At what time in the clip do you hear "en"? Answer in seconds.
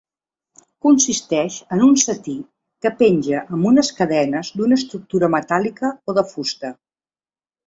1.75-1.83